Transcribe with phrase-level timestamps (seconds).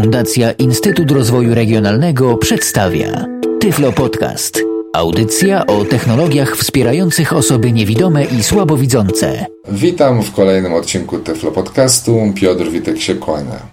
[0.00, 3.26] Fundacja Instytut Rozwoju Regionalnego przedstawia
[3.60, 4.60] Tyflo Podcast.
[4.92, 9.46] Audycja o technologiach wspierających osoby niewidome i słabowidzące.
[9.68, 12.32] Witam w kolejnym odcinku Tyflo Podcastu.
[12.34, 13.66] Piotr Witek się kłania.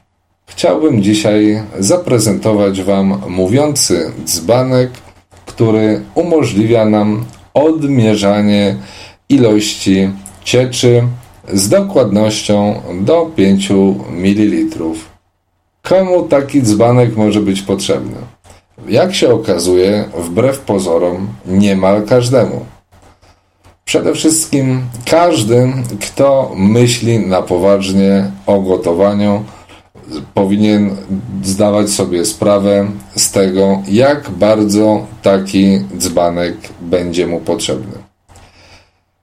[0.46, 4.90] Chciałbym dzisiaj zaprezentować Wam mówiący dzbanek,
[5.46, 8.76] który umożliwia nam odmierzanie
[9.30, 10.10] ilości
[10.44, 11.04] cieczy
[11.54, 13.72] z dokładnością do 5
[14.10, 14.78] ml.
[15.90, 18.18] Komu taki dzbanek może być potrzebny?
[18.88, 22.66] Jak się okazuje, wbrew pozorom, niemal każdemu.
[23.86, 29.44] Przede wszystkim każdy, kto myśli na poważnie o gotowaniu,
[30.34, 30.96] powinien
[31.44, 37.98] zdawać sobie sprawę z tego, jak bardzo taki dzbanek będzie mu potrzebny.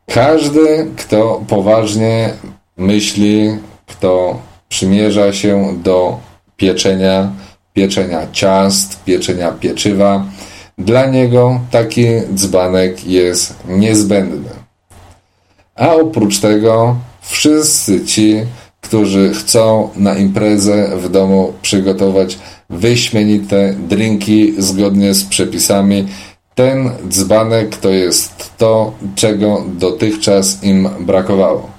[0.07, 2.35] Każdy, kto poważnie
[2.77, 6.19] myśli, kto przymierza się do
[6.65, 7.33] pieczenia,
[7.75, 10.25] pieczenia ciast, pieczenia pieczywa.
[10.79, 14.51] Dla niego taki dzbanek jest niezbędny.
[15.75, 18.37] A oprócz tego wszyscy ci,
[18.81, 22.39] którzy chcą na imprezę w domu przygotować
[22.71, 26.07] wyśmienite drinki zgodnie z przepisami,
[26.55, 31.74] ten dzbanek to jest to, czego dotychczas im brakowało.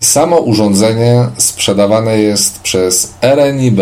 [0.00, 3.80] Samo urządzenie sprzedawane jest przez RNIB,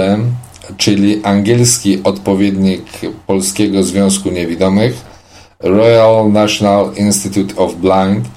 [0.76, 2.82] czyli angielski odpowiednik
[3.26, 4.94] Polskiego Związku Niewidomych,
[5.60, 8.28] Royal National Institute of Blind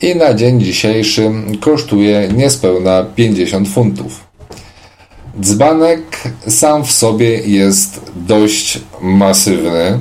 [0.00, 4.20] i na dzień dzisiejszy kosztuje niespełna 50 funtów.
[5.40, 9.98] Dzbanek sam w sobie jest dość masywny.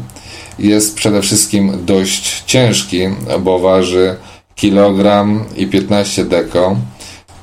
[0.59, 2.99] Jest przede wszystkim dość ciężki,
[3.39, 4.15] bo waży
[4.59, 6.75] kilogram i 15 deko,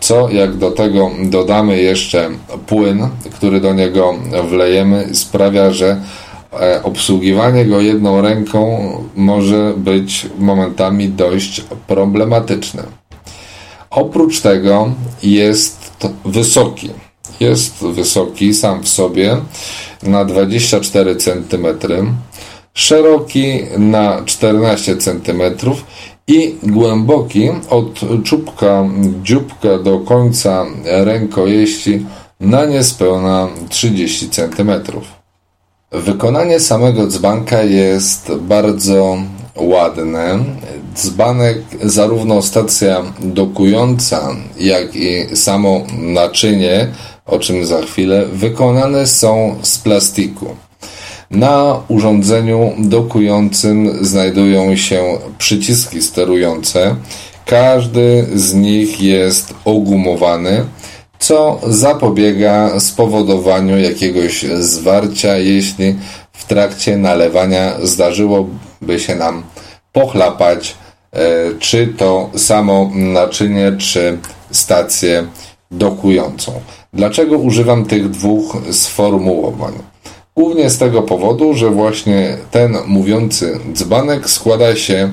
[0.01, 2.31] co jak do tego dodamy jeszcze
[2.67, 4.15] płyn, który do niego
[4.51, 6.01] wlejemy, sprawia, że
[6.61, 12.83] e, obsługiwanie go jedną ręką może być momentami dość problematyczne.
[13.91, 15.93] Oprócz tego jest
[16.25, 16.91] wysoki.
[17.41, 19.37] Jest wysoki sam w sobie
[20.03, 21.67] na 24 cm,
[22.75, 25.43] szeroki na 14 cm
[26.29, 28.85] i głęboki od czubka
[29.23, 32.07] dzióbka do końca rękojeści
[32.41, 34.71] na niespełna 30 cm.
[35.93, 39.17] Wykonanie samego dzbanka jest bardzo
[39.57, 40.39] ładne.
[40.95, 46.89] Dzbanek, zarówno stacja dokująca, jak i samo naczynie,
[47.27, 50.47] o czym za chwilę, wykonane są z plastiku.
[51.31, 56.97] Na urządzeniu dokującym znajdują się przyciski sterujące.
[57.47, 60.65] Każdy z nich jest ogumowany,
[61.19, 65.97] co zapobiega spowodowaniu jakiegoś zwarcia, jeśli
[66.33, 69.43] w trakcie nalewania zdarzyłoby się nam
[69.93, 70.75] pochlapać
[71.13, 71.19] e,
[71.59, 74.19] czy to samo naczynie, czy
[74.51, 75.27] stację
[75.71, 76.53] dokującą.
[76.93, 79.73] Dlaczego używam tych dwóch sformułowań?
[80.37, 85.11] Głównie z tego powodu, że właśnie ten mówiący dzbanek składa się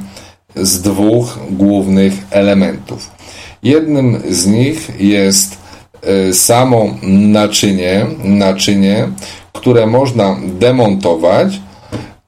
[0.56, 3.12] z dwóch głównych elementów.
[3.64, 5.58] Jednym z nich jest
[6.02, 9.08] e, samo naczynie, naczynie,
[9.54, 11.60] które można demontować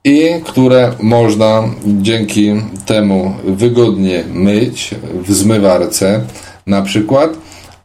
[0.03, 2.53] i które można dzięki
[2.85, 6.21] temu wygodnie myć w zmywarce
[6.67, 7.29] na przykład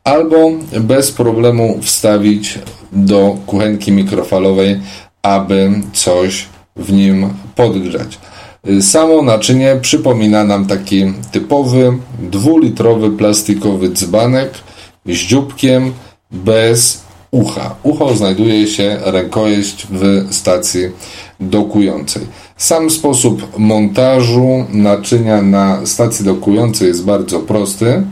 [0.05, 0.51] albo
[0.81, 2.59] bez problemu wstawić
[2.93, 4.81] do kuchenki mikrofalowej,
[5.23, 6.47] aby coś
[6.77, 8.19] w nim podgrzać.
[8.81, 14.51] Samo naczynie przypomina nam taki typowy dwulitrowy plastikowy dzbanek
[15.07, 15.93] z dzióbkiem
[16.31, 17.75] bez ucha.
[17.83, 20.81] Ucho znajduje się rękojeść w stacji
[21.41, 22.23] dokującej.
[22.57, 28.03] Sam sposób montażu naczynia na stacji dokującej jest bardzo prosty.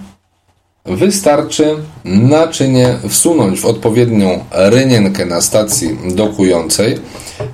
[0.89, 6.99] Wystarczy naczynie wsunąć w odpowiednią rynienkę na stacji dokującej.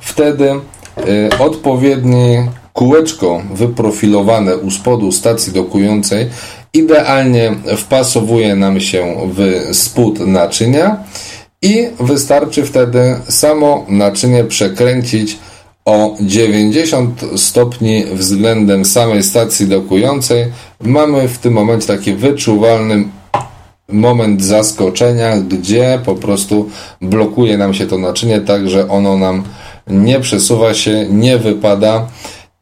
[0.01, 6.29] Wtedy y, odpowiednie kółeczko wyprofilowane u spodu stacji dokującej
[6.75, 10.97] idealnie wpasowuje nam się w spód naczynia
[11.63, 15.39] i wystarczy wtedy samo naczynie przekręcić
[15.85, 20.47] o 90 stopni względem samej stacji dokującej.
[20.81, 23.05] Mamy w tym momencie taki wyczuwalny
[23.89, 26.69] moment zaskoczenia, gdzie po prostu
[27.01, 29.43] blokuje nam się to naczynie, tak że ono nam
[29.87, 32.07] nie przesuwa się, nie wypada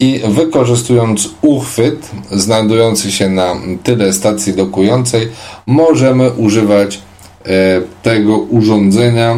[0.01, 5.29] i wykorzystując uchwyt znajdujący się na tyle stacji dokującej,
[5.67, 6.99] możemy używać
[7.45, 7.51] e,
[8.03, 9.37] tego urządzenia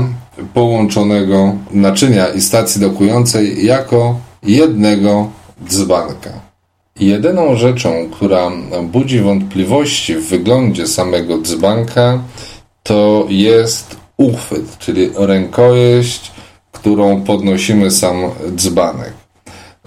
[0.55, 5.31] połączonego naczynia i stacji dokującej jako jednego
[5.69, 6.44] dzbanka.
[7.01, 8.51] Jedyną rzeczą, która
[8.83, 12.23] budzi wątpliwości w wyglądzie samego dzbanka,
[12.83, 16.33] to jest uchwyt, czyli rękojeść,
[16.73, 18.17] którą podnosimy sam
[18.57, 19.13] dzbanek.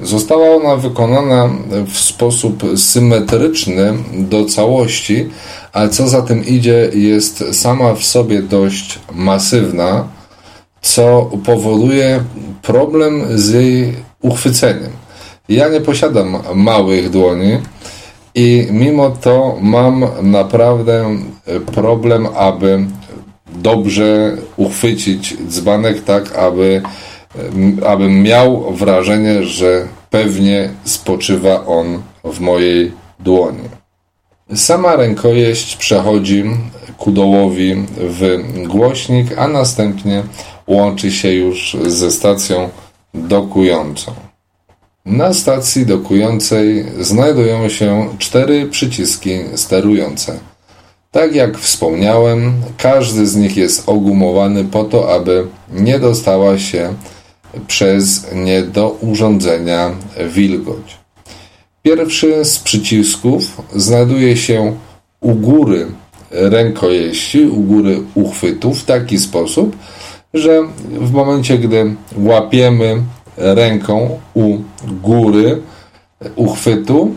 [0.01, 1.49] Została ona wykonana
[1.87, 5.29] w sposób symetryczny do całości,
[5.73, 10.07] ale co za tym idzie, jest sama w sobie dość masywna,
[10.81, 12.23] co powoduje
[12.61, 14.91] problem z jej uchwyceniem.
[15.49, 17.57] Ja nie posiadam małych dłoni
[18.35, 21.17] i mimo to mam naprawdę
[21.75, 22.85] problem, aby
[23.55, 26.81] dobrze uchwycić dzbanek tak, aby
[27.85, 33.63] abym miał wrażenie, że pewnie spoczywa on w mojej dłoni.
[34.55, 36.43] Sama rękojeść przechodzi
[36.97, 40.23] ku dołowi w głośnik, a następnie
[40.67, 42.69] łączy się już ze stacją
[43.13, 44.26] dokującą.
[45.07, 50.39] Na stacji dokującej znajdują się cztery przyciski sterujące.
[51.11, 56.93] Tak jak wspomniałem, każdy z nich jest ogumowany po to, aby nie dostała się
[57.67, 59.91] przez nie do urządzenia
[60.29, 60.97] wilgoć.
[61.83, 64.75] Pierwszy z przycisków znajduje się
[65.19, 65.87] u góry
[66.31, 69.77] rękojeści, u góry uchwytu w taki sposób,
[70.33, 73.01] że w momencie, gdy łapiemy
[73.37, 74.57] ręką u
[75.01, 75.61] góry
[76.35, 77.11] uchwytu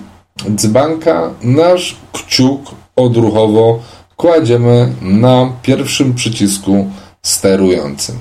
[0.54, 2.60] dzbanka, nasz kciuk
[2.96, 3.82] odruchowo
[4.16, 6.86] kładziemy na pierwszym przycisku
[7.22, 8.16] sterującym.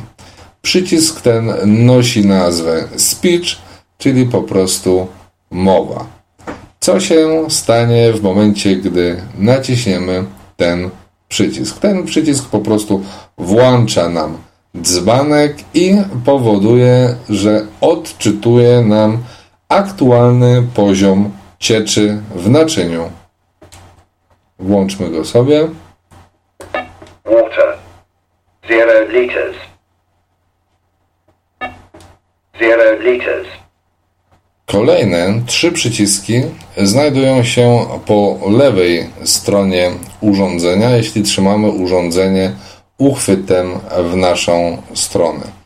[0.62, 3.58] Przycisk ten nosi nazwę speech,
[3.98, 5.08] czyli po prostu
[5.52, 6.06] mowa.
[6.80, 10.24] Co się stanie w momencie, gdy naciśniemy
[10.58, 10.90] ten
[11.28, 11.80] przycisk?
[11.80, 13.04] Ten przycisk po prostu
[13.38, 14.38] włącza nam
[14.78, 15.96] dzbanek i
[16.26, 19.24] powoduje, że odczytuje nam
[19.70, 23.12] aktualny poziom cieczy w naczyniu.
[24.60, 25.68] Włączmy go sobie.
[27.26, 27.78] Water.
[29.10, 29.58] Liters.
[33.00, 33.48] Liters.
[34.66, 36.42] Kolejne trzy przyciski
[36.78, 39.92] znajdują się po lewej stronie
[40.22, 42.52] urządzenia, jeśli trzymamy urządzenie
[43.00, 43.72] uchwytem
[44.12, 45.60] w naszą stronę.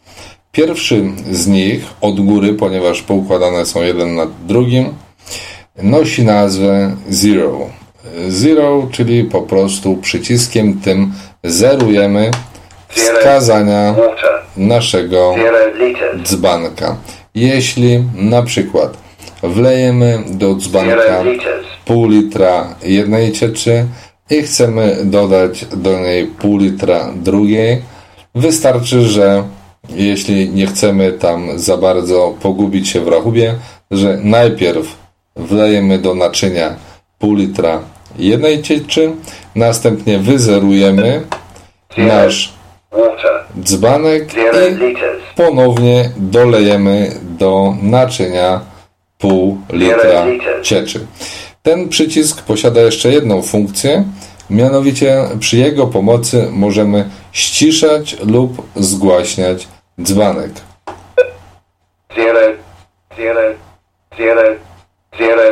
[0.51, 4.93] Pierwszy z nich od góry, ponieważ poukładane są jeden nad drugim,
[5.83, 7.59] nosi nazwę Zero.
[8.27, 11.13] Zero, czyli po prostu przyciskiem tym
[11.43, 12.31] zerujemy
[12.87, 13.95] wskazania
[14.57, 15.35] naszego
[16.23, 16.97] dzbanka.
[17.35, 18.97] Jeśli na przykład
[19.43, 21.23] wlejemy do dzbanka
[21.85, 23.85] pół litra jednej cieczy
[24.29, 27.81] i chcemy dodać do niej pół litra drugiej,
[28.35, 29.43] wystarczy, że
[29.89, 33.55] jeśli nie chcemy tam za bardzo pogubić się w rachubie,
[33.91, 34.97] że najpierw
[35.35, 36.75] wlejemy do naczynia
[37.19, 37.81] pół litra
[38.17, 39.11] jednej cieczy,
[39.55, 41.23] następnie wyzerujemy
[41.97, 42.53] nasz
[43.59, 44.95] dzbanek i
[45.35, 48.61] ponownie dolejemy do naczynia
[49.17, 50.25] pół litra
[50.61, 51.07] cieczy.
[51.63, 54.03] Ten przycisk posiada jeszcze jedną funkcję,
[54.49, 59.67] mianowicie przy jego pomocy możemy ściszać lub zgłaśniać
[60.01, 60.51] dzbanek.
[62.15, 62.39] Zero,
[63.17, 63.41] zero,
[64.17, 64.41] zero,
[65.17, 65.43] zero,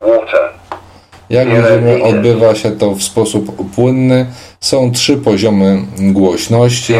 [0.00, 0.59] water.
[1.30, 4.26] Jak widzimy, odbywa się to w sposób płynny.
[4.60, 6.94] Są trzy poziomy głośności.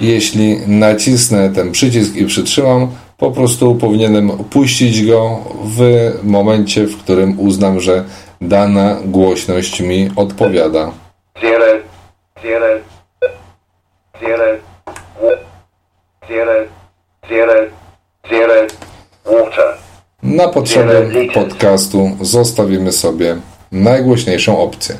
[0.00, 7.40] Jeśli nacisnę ten przycisk i przytrzymam, po prostu powinienem puścić go w momencie, w którym
[7.40, 8.04] uznam, że
[8.40, 10.92] dana głośność mi odpowiada.
[11.40, 11.64] Zero,
[12.42, 12.66] zero,
[14.20, 14.44] zero,
[16.28, 16.52] zero,
[17.28, 17.54] zero,
[18.30, 18.66] zero,
[19.24, 19.75] water.
[20.26, 23.36] Na potrzeby podcastu zostawimy sobie
[23.72, 24.96] najgłośniejszą opcję.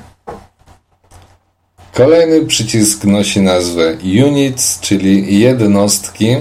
[1.95, 6.37] Kolejny przycisk nosi nazwę Units, czyli jednostki,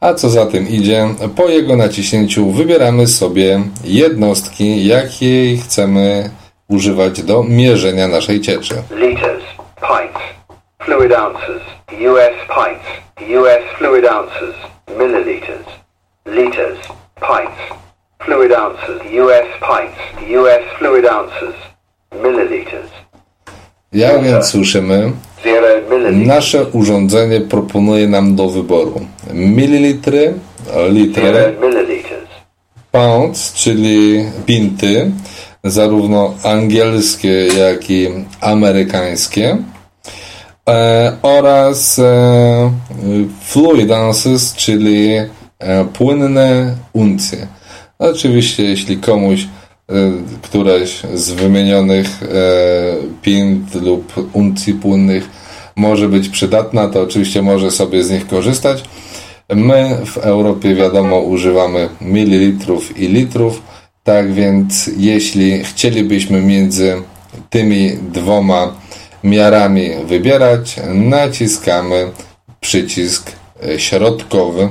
[0.00, 6.30] a co za tym idzie, po jego naciśnięciu wybieramy sobie jednostki, jakiej chcemy
[6.68, 8.74] używać do mierzenia naszej cieczy.
[8.90, 9.44] Liters,
[9.80, 10.20] pints,
[10.78, 12.86] fluid ounces, US pints,
[13.38, 14.54] US fluid ounces,
[14.98, 15.66] milliliters,
[16.26, 16.78] liters,
[17.20, 17.80] pints,
[18.24, 19.98] fluid ounces, US pints,
[20.38, 21.54] US fluid ounces,
[22.22, 22.90] milliliters,
[23.92, 25.12] Jak więc słyszymy,
[26.12, 29.00] nasze urządzenie proponuje nam do wyboru.
[29.34, 30.34] Mililitry,
[30.88, 31.56] litry,
[32.90, 35.10] pounds, czyli pinty,
[35.64, 38.08] zarówno angielskie, jak i
[38.40, 39.56] amerykańskie,
[40.68, 42.72] e, oraz e,
[43.44, 45.14] fluidances, czyli
[45.58, 47.46] e, płynne uncje.
[48.00, 49.46] Oczywiście, jeśli komuś e,
[50.42, 52.26] któreś z wymienionych e,
[53.22, 55.28] pint lub uncji płynnych
[55.76, 58.84] może być przydatna, to oczywiście może sobie z nich korzystać.
[59.54, 63.62] My w Europie, wiadomo, używamy mililitrów i litrów,
[64.04, 67.02] tak więc jeśli chcielibyśmy między
[67.50, 68.74] tymi dwoma
[69.24, 72.10] miarami wybierać, naciskamy
[72.60, 73.32] przycisk
[73.76, 74.68] środkowy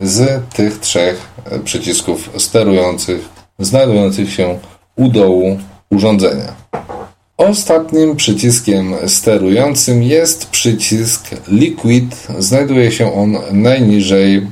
[0.00, 1.28] z tych trzech
[1.64, 3.28] przycisków sterujących,
[3.58, 4.58] znajdujących się
[4.96, 5.58] u dołu
[5.90, 6.52] urządzenia.
[7.36, 12.26] Ostatnim przyciskiem sterującym jest przycisk Liquid.
[12.38, 14.46] Znajduje się on najniżej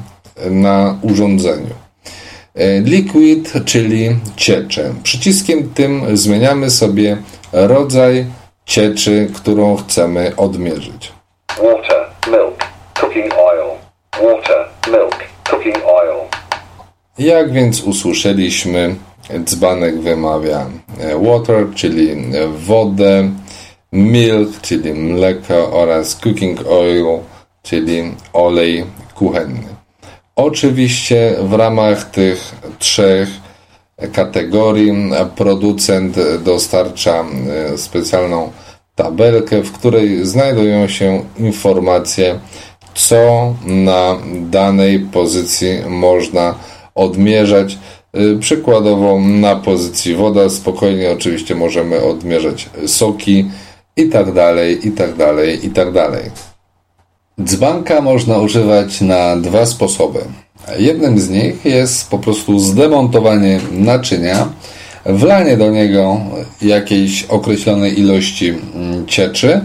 [0.50, 1.74] na urządzeniu.
[2.84, 4.94] Liquid, czyli ciecze.
[5.02, 7.16] Przyciskiem tym zmieniamy sobie
[7.52, 8.26] rodzaj
[8.64, 11.12] cieczy, którą chcemy odmierzyć.
[11.48, 12.64] Water, milk,
[13.00, 13.68] cooking oil.
[14.12, 15.37] Water, milk.
[17.18, 18.94] Jak więc usłyszeliśmy,
[19.44, 20.66] dzbanek wymawia
[20.98, 22.08] e, water, czyli
[22.66, 23.30] wodę,
[23.92, 27.04] milk, czyli mleko oraz cooking oil,
[27.62, 28.02] czyli
[28.32, 29.68] olej kuchenny.
[30.36, 33.28] Oczywiście w ramach tych trzech
[34.12, 34.92] kategorii
[35.36, 37.24] producent dostarcza
[37.74, 38.52] e, specjalną
[38.94, 42.38] tabelkę, w której znajdują się informacje,
[42.94, 46.54] co na danej pozycji można
[46.94, 47.78] odmierzać.
[48.16, 53.50] Y, przykładowo na pozycji woda spokojnie oczywiście możemy odmierzać soki
[53.96, 56.30] i tak dalej, i tak dalej, i tak dalej.
[57.44, 60.18] Dzbanka można używać na dwa sposoby.
[60.78, 64.48] Jednym z nich jest po prostu zdemontowanie naczynia,
[65.06, 66.20] wlanie do niego
[66.62, 69.60] jakiejś określonej ilości mm, cieczy,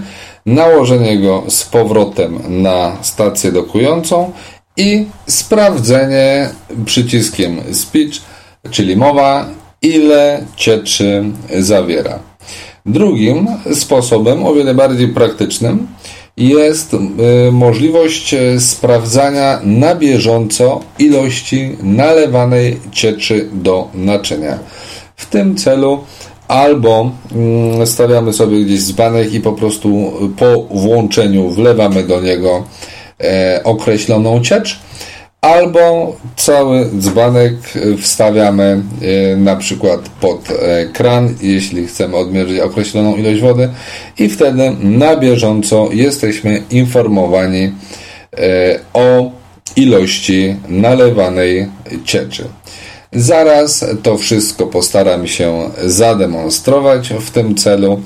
[0.46, 4.32] nałożenie go z powrotem na stację dokującą
[4.78, 6.50] i sprawdzenie
[6.86, 8.14] przyciskiem speech,
[8.72, 9.50] czyli mowa,
[9.82, 11.24] ile cieczy
[11.60, 12.20] zawiera.
[12.86, 15.88] Drugim sposobem, o wiele bardziej praktycznym,
[16.38, 24.60] jest y, możliwość sprawdzania na bieżąco ilości nalewanej cieczy do naczynia.
[25.16, 26.04] W tym celu
[26.54, 32.64] albo mm, stawiamy sobie gdzieś dzbanek i po prostu po włączeniu wlewamy do niego
[33.24, 34.80] e, określoną ciecz,
[35.42, 37.54] albo cały dzbanek
[38.02, 38.64] wstawiamy
[39.34, 43.70] e, na przykład pod e, kran, jeśli chcemy odmierzyć określoną ilość wody
[44.20, 47.72] i wtedy na bieżąco jesteśmy informowani
[48.94, 49.32] o
[49.76, 51.68] ilości nalewanej
[52.06, 52.44] cieczy.
[53.16, 57.10] Zaraz to wszystko postaram się zademonstrować.
[57.10, 58.02] W tym celu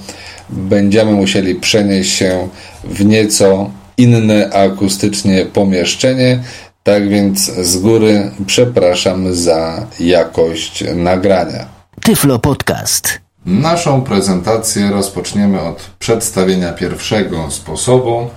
[0.49, 2.49] będziemy musieli przenieść się
[2.83, 6.43] w nieco inne akustycznie pomieszczenie.
[6.83, 11.65] Tak więc z góry przepraszam za jakość nagrania.
[12.01, 13.19] Tyflo Podcast.
[13.45, 18.27] Naszą prezentację rozpoczniemy od przedstawienia pierwszego sposobu,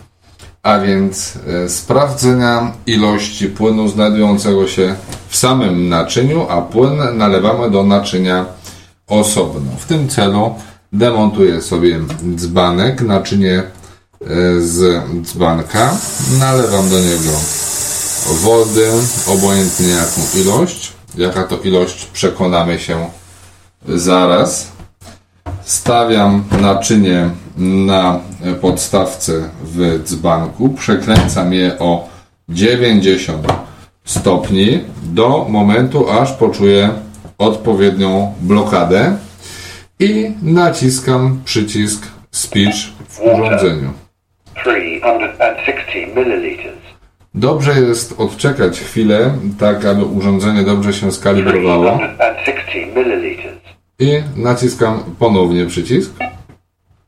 [0.63, 4.95] a więc e, sprawdzenia ilości płynu znajdującego się
[5.29, 8.47] w samym naczyniu, a płyn nalewamy do naczynia
[9.07, 9.71] osobno.
[9.79, 10.55] W tym celu
[10.93, 12.01] demontuję sobie
[12.37, 13.67] dzbanek, naczynie e,
[14.61, 15.97] z dzbanka,
[16.39, 17.31] nalewam do niego
[18.27, 18.91] wody,
[19.27, 20.93] obojętnie jaką ilość.
[21.17, 23.11] Jaka to ilość przekonamy się
[23.89, 24.67] zaraz.
[25.65, 28.21] Stawiam naczynie na
[28.61, 29.33] podstawce
[29.65, 32.09] w dzbanku, przekręcam je o
[32.49, 33.47] 90
[34.05, 36.91] stopni do momentu, aż poczuję
[37.39, 39.17] odpowiednią blokadę
[40.01, 42.75] i naciskam przycisk Speech
[43.09, 43.93] w urządzeniu.
[44.55, 46.81] 360 milliliters.
[47.35, 51.99] Dobrze jest odczekać chwilę, tak aby urządzenie dobrze się skalibrowało
[52.43, 53.61] 360 milliliters.
[53.99, 56.13] i naciskam ponownie przycisk.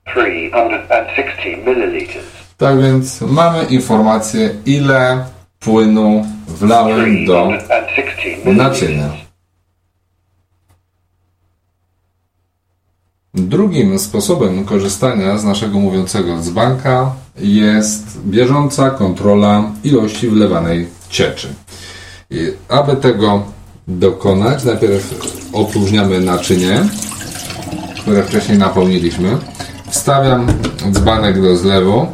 [0.05, 2.27] 360 milliliters.
[2.57, 5.25] Tak więc mamy informację, ile
[5.61, 7.49] płynu wlałem do
[7.87, 9.23] 360 naczynia.
[13.35, 21.49] Drugim sposobem korzystania z naszego mówiącego dzbanka jest bieżąca kontrola ilości wlewanej cieczy.
[22.31, 23.43] I aby tego
[23.89, 25.15] dokonać, najpierw
[25.53, 26.85] opróżniamy naczynie,
[28.01, 29.39] które wcześniej napełniliśmy.
[29.93, 30.47] Wstawiam
[30.91, 32.07] dzbanek do zlewu.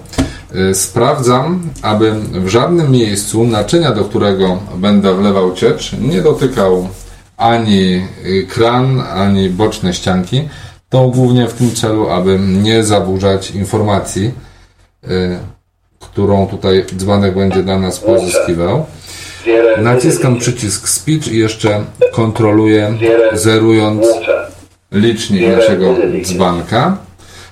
[0.71, 6.89] Y, Sprawdzam, aby w żadnym miejscu naczynia, do którego będę wlewał ciecz, nie dotykał
[7.37, 10.49] ani y, kran, ani boczne ścianki.
[10.89, 14.31] To głównie w tym celu, aby nie zaburzać informacji
[15.05, 15.39] y,
[16.01, 18.87] którą tutaj dzbanek będzie dla nas pozyskiwał.
[19.79, 22.99] Naciskam przycisk speech i jeszcze kontroluję,
[23.33, 24.07] zerując
[24.93, 27.08] licznik naszego dzbanka.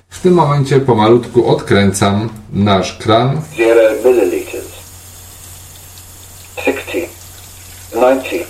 [0.09, 3.41] W tym momencie pomalutku odkręcam nasz kran.
[3.57, 4.67] Zero milliliters.
[6.65, 7.09] Sixty.
[7.95, 8.45] Ninety.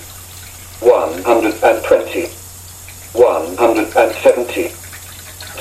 [0.80, 2.22] One hundred and twenty.
[3.14, 4.68] One hundred and seventy.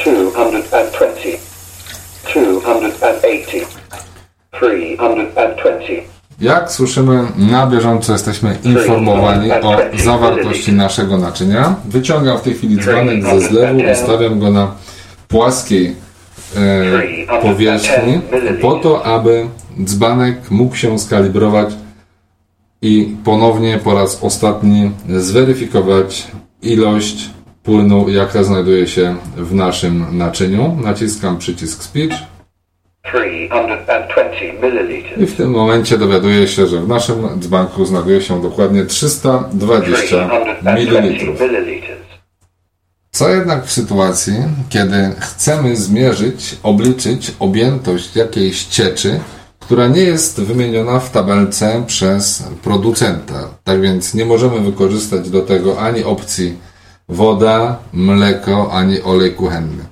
[0.03, 1.37] Two hundred and twenty.
[2.33, 3.61] Two hundred and eighty.
[4.59, 6.03] Three hundred and twenty.
[6.39, 11.75] Jak słyszymy, na bieżąco jesteśmy informowani o zawartości naszego naczynia.
[11.85, 14.71] Wyciągam w tej chwili dzbanek ze zlewu i stawiam go na
[15.35, 15.95] płaskiej
[16.55, 18.21] e, powierzchni
[18.61, 19.45] po to, aby
[19.83, 21.69] dzbanek mógł się skalibrować
[22.81, 26.27] i ponownie po raz ostatni zweryfikować
[26.61, 27.29] ilość
[27.63, 30.77] płynu, jaka znajduje się w naszym naczyniu.
[30.83, 32.13] Naciskam przycisk speech.
[35.17, 40.29] I w tym momencie dowiaduję się, że w naszym dzbanku znajduje się dokładnie 320
[40.63, 41.94] ml.
[43.15, 44.33] Co jednak w sytuacji,
[44.69, 49.19] kiedy chcemy zmierzyć, obliczyć objętość jakiejś cieczy,
[49.59, 53.47] która nie jest wymieniona w tabelce przez producenta.
[53.63, 56.57] Tak więc nie możemy wykorzystać do tego ani opcji
[57.09, 59.85] woda, mleko, ani olej kuchenny.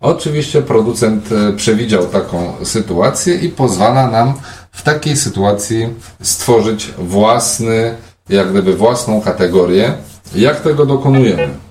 [0.00, 4.34] Oczywiście producent e, przewidział taką sytuację i pozwala nam
[4.72, 5.88] w takiej sytuacji
[6.22, 7.94] stworzyć własny,
[8.28, 9.94] jak gdyby własną kategorię.
[10.34, 11.63] Jak tego dokonujemy?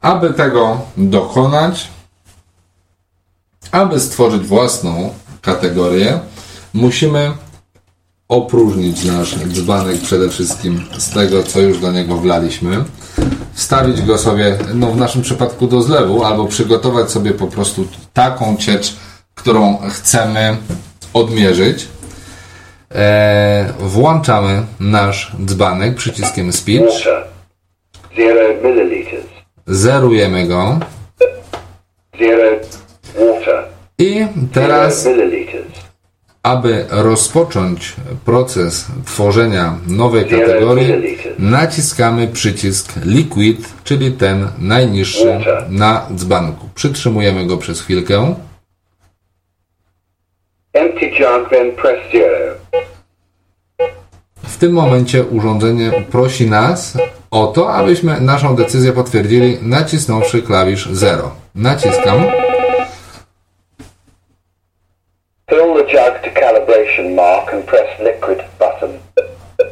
[0.00, 1.88] Aby tego dokonać,
[3.72, 6.18] aby stworzyć własną kategorię,
[6.74, 7.32] musimy
[8.28, 12.84] opróżnić nasz dzbanek przede wszystkim z tego, co już do niego wlaliśmy.
[13.52, 18.56] Wstawić go sobie, no w naszym przypadku do zlewu, albo przygotować sobie po prostu taką
[18.56, 18.96] ciecz,
[19.34, 20.56] którą chcemy
[21.14, 21.88] odmierzyć.
[22.94, 27.08] Eee, włączamy nasz dzbanek przyciskiem speech.
[29.68, 30.78] Zerujemy go
[33.98, 35.08] i teraz.
[36.42, 46.68] Aby rozpocząć proces tworzenia nowej kategorii, naciskamy przycisk Liquid, czyli ten najniższy na dzbanku.
[46.74, 48.34] Przytrzymujemy go przez chwilkę.
[54.42, 56.98] W tym momencie urządzenie prosi nas
[57.30, 61.30] o to, abyśmy naszą decyzję potwierdzili nacisnąwszy klawisz 0.
[61.54, 62.26] Naciskam.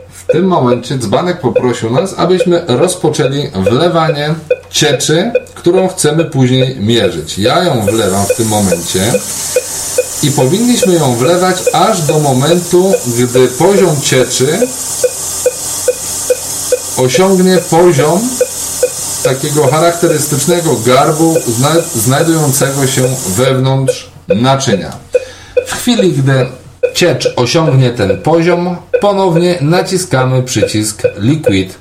[0.08, 4.34] W tym momencie dzbanek poprosił nas, abyśmy rozpoczęli wlewanie
[4.70, 7.38] cieczy, którą chcemy później mierzyć.
[7.38, 9.00] Ja ją wlewam w tym momencie
[10.22, 14.58] i powinniśmy ją wlewać aż do momentu, gdy poziom cieczy
[16.98, 18.20] osiągnie poziom
[19.24, 24.92] takiego charakterystycznego garbu zna- znajdującego się wewnątrz naczynia.
[25.66, 26.46] W chwili, gdy
[26.94, 31.78] ciecz osiągnie ten poziom, ponownie naciskamy przycisk Liquid.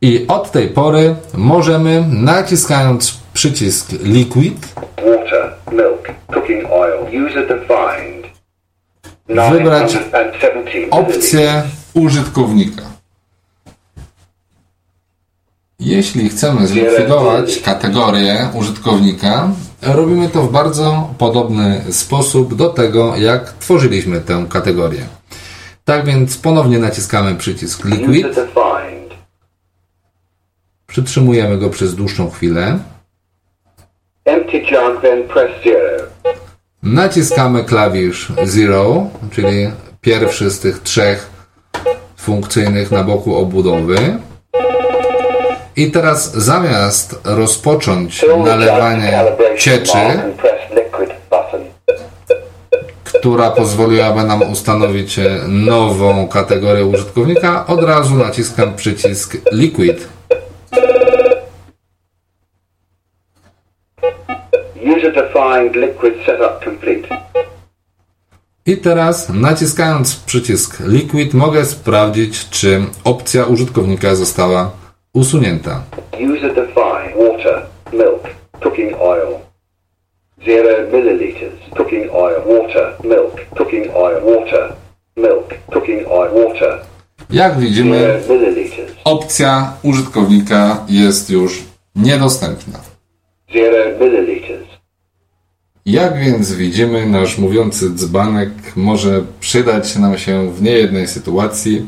[0.00, 5.97] I od tej pory możemy, naciskając przycisk Liquid, Water, milk.
[9.50, 11.62] Wybrać 970 opcję
[11.94, 12.82] użytkownika.
[15.80, 19.50] Jeśli chcemy zlikwidować kategorię użytkownika,
[19.82, 25.06] robimy to w bardzo podobny sposób do tego, jak tworzyliśmy tę kategorię.
[25.84, 28.26] Tak więc ponownie naciskamy przycisk Liquid,
[30.86, 32.78] przytrzymujemy go przez dłuższą chwilę,
[34.24, 36.07] Empty jug, then press zero.
[36.82, 41.30] Naciskamy klawisz Zero, czyli pierwszy z tych trzech
[42.16, 44.18] funkcyjnych na boku obudowy.
[45.76, 49.24] I teraz zamiast rozpocząć nalewanie
[49.58, 49.98] cieczy,
[53.04, 60.08] która pozwoliłaby nam ustanowić nową kategorię użytkownika, od razu naciskam przycisk Liquid.
[64.96, 67.08] User-defined liquid setup complete.
[68.66, 74.70] I teraz naciskając przycisk Liquid mogę sprawdzić, czy opcja użytkownika została
[75.12, 75.82] usunięta.
[76.12, 78.22] User-defined water, milk,
[78.62, 79.38] cooking oil.
[80.46, 81.54] Zero milliliters.
[81.76, 84.72] Cooking oil, water, milk, cooking oil, water,
[85.16, 86.78] milk, cooking oil, water.
[87.30, 88.20] Jak widzimy,
[89.04, 91.62] opcja użytkownika jest już
[91.96, 92.78] niedostępna.
[93.52, 94.77] Zero milliliters.
[95.88, 101.86] Jak więc widzimy, nasz mówiący dzbanek może przydać nam się w niejednej sytuacji.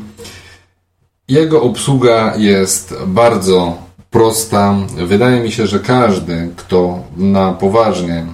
[1.27, 3.77] Jego obsługa jest bardzo
[4.09, 4.75] prosta.
[5.07, 8.25] Wydaje mi się, że każdy, kto na poważnie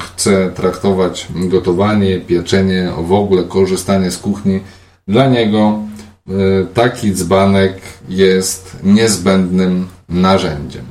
[0.00, 4.60] chce traktować gotowanie, pieczenie, w ogóle korzystanie z kuchni,
[5.08, 5.78] dla niego
[6.28, 10.84] y, taki dzbanek jest niezbędnym narzędziem.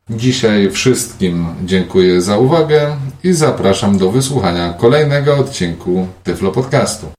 [0.10, 7.19] Dzisiaj wszystkim dziękuję za uwagę i zapraszam do wysłuchania kolejnego odcinku Tyflo Podcastu.